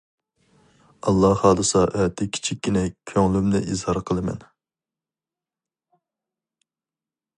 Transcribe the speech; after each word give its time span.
ئاللا 1.09 1.29
خالىسا 1.41 1.83
ئەتە 1.99 2.27
كىچىككىنە 2.37 2.83
كۆڭلۈمنى 3.11 3.61
ئىزھار 3.75 4.03
قىلىمەن. 4.11 4.41